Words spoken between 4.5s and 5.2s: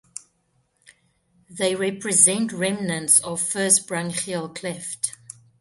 cleft.